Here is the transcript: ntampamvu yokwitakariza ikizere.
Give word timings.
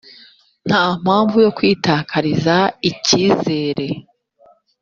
ntampamvu 0.67 1.35
yokwitakariza 1.45 2.57
ikizere. 2.89 3.87